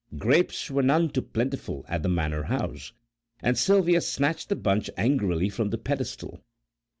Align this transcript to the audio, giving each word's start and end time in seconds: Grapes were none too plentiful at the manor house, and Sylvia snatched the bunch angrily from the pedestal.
Grapes 0.17 0.71
were 0.71 0.81
none 0.81 1.09
too 1.11 1.21
plentiful 1.21 1.85
at 1.87 2.01
the 2.01 2.09
manor 2.09 2.41
house, 2.45 2.91
and 3.39 3.55
Sylvia 3.55 4.01
snatched 4.01 4.49
the 4.49 4.55
bunch 4.55 4.89
angrily 4.97 5.47
from 5.47 5.69
the 5.69 5.77
pedestal. 5.77 6.41